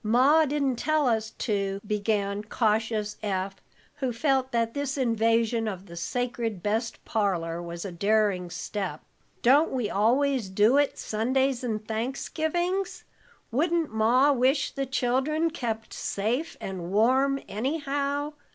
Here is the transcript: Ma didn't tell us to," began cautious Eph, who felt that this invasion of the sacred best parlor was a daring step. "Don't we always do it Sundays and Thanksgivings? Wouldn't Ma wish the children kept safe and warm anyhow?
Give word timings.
Ma 0.03 0.45
didn't 0.45 0.77
tell 0.77 1.07
us 1.07 1.29
to," 1.37 1.79
began 1.85 2.43
cautious 2.43 3.17
Eph, 3.21 3.57
who 3.97 4.11
felt 4.11 4.51
that 4.51 4.73
this 4.73 4.97
invasion 4.97 5.67
of 5.67 5.85
the 5.85 5.95
sacred 5.95 6.63
best 6.63 7.05
parlor 7.05 7.61
was 7.61 7.85
a 7.85 7.91
daring 7.91 8.49
step. 8.49 9.01
"Don't 9.43 9.69
we 9.71 9.91
always 9.91 10.49
do 10.49 10.77
it 10.77 10.97
Sundays 10.97 11.63
and 11.63 11.87
Thanksgivings? 11.87 13.03
Wouldn't 13.51 13.93
Ma 13.93 14.31
wish 14.31 14.71
the 14.71 14.87
children 14.87 15.51
kept 15.51 15.93
safe 15.93 16.57
and 16.59 16.91
warm 16.91 17.39
anyhow? 17.47 18.33